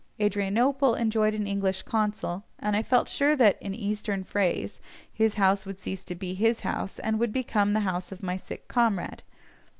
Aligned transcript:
Adrianople 0.19 0.95
enjoyed 0.95 1.35
an 1.35 1.45
English 1.45 1.83
consul, 1.83 2.43
and 2.57 2.75
I 2.75 2.81
felt 2.81 3.07
sure 3.07 3.35
that, 3.35 3.61
in 3.61 3.75
Eastern 3.75 4.23
phrase, 4.23 4.81
his 5.13 5.35
house 5.35 5.63
would 5.67 5.79
cease 5.79 6.03
to 6.05 6.15
be 6.15 6.33
his 6.33 6.61
house, 6.61 6.97
and 6.97 7.19
would 7.19 7.31
become 7.31 7.73
the 7.73 7.81
house 7.81 8.11
of 8.11 8.23
my 8.23 8.35
sick 8.35 8.67
comrade. 8.67 9.21